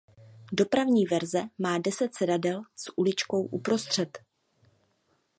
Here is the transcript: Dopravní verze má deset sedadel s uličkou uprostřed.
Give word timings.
Dopravní 0.51 1.05
verze 1.05 1.43
má 1.57 1.77
deset 1.77 2.15
sedadel 2.15 2.61
s 2.75 2.97
uličkou 2.97 3.43
uprostřed. 3.45 4.17